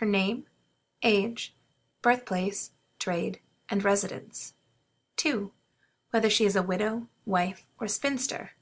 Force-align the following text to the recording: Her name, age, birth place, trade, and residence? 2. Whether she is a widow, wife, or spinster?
Her 0.00 0.06
name, 0.06 0.46
age, 1.02 1.54
birth 2.00 2.24
place, 2.24 2.70
trade, 2.98 3.40
and 3.68 3.84
residence? 3.84 4.54
2. 5.16 5.52
Whether 6.12 6.30
she 6.30 6.46
is 6.46 6.56
a 6.56 6.62
widow, 6.62 7.08
wife, 7.26 7.66
or 7.78 7.86
spinster? 7.86 8.52